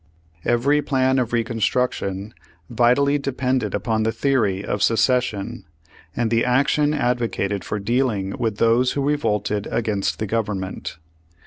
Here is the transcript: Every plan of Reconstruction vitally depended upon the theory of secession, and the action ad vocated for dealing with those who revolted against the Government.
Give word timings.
Every 0.43 0.81
plan 0.81 1.19
of 1.19 1.31
Reconstruction 1.31 2.33
vitally 2.71 3.19
depended 3.19 3.75
upon 3.75 4.01
the 4.01 4.11
theory 4.11 4.65
of 4.65 4.81
secession, 4.81 5.63
and 6.15 6.31
the 6.31 6.43
action 6.43 6.91
ad 6.95 7.19
vocated 7.19 7.63
for 7.63 7.77
dealing 7.77 8.33
with 8.39 8.57
those 8.57 8.93
who 8.93 9.07
revolted 9.07 9.67
against 9.69 10.17
the 10.17 10.25
Government. 10.25 10.97